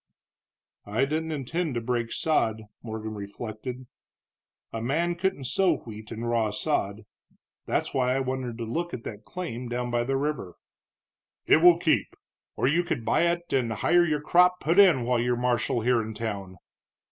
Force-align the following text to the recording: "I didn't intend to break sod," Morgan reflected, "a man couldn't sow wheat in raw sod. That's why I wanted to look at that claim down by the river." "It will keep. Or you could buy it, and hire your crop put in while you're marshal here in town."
"I 0.87 1.05
didn't 1.05 1.31
intend 1.31 1.75
to 1.75 1.79
break 1.81 2.11
sod," 2.11 2.63
Morgan 2.81 3.13
reflected, 3.13 3.85
"a 4.73 4.81
man 4.81 5.13
couldn't 5.13 5.43
sow 5.43 5.77
wheat 5.77 6.11
in 6.11 6.25
raw 6.25 6.49
sod. 6.49 7.05
That's 7.67 7.93
why 7.93 8.15
I 8.15 8.19
wanted 8.19 8.57
to 8.57 8.63
look 8.63 8.95
at 8.95 9.03
that 9.03 9.25
claim 9.25 9.69
down 9.69 9.91
by 9.91 10.03
the 10.03 10.17
river." 10.17 10.55
"It 11.45 11.57
will 11.57 11.77
keep. 11.77 12.15
Or 12.55 12.67
you 12.67 12.81
could 12.83 13.05
buy 13.05 13.27
it, 13.27 13.53
and 13.53 13.71
hire 13.71 14.03
your 14.03 14.21
crop 14.21 14.59
put 14.59 14.79
in 14.79 15.03
while 15.03 15.19
you're 15.19 15.37
marshal 15.37 15.81
here 15.81 16.01
in 16.01 16.15
town." 16.15 16.57